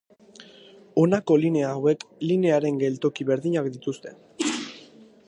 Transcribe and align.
Honako 1.01 1.37
linea 1.43 1.69
hauek 1.73 2.07
linearen 2.31 2.81
geltoki 2.85 3.29
berdinak 3.31 3.71
dituzte. 3.77 4.15